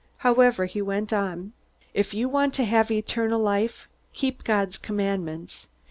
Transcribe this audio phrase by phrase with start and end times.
[0.17, 1.51] However, he went on:
[1.93, 5.67] "If you want to have eternal life, keep God's commandments.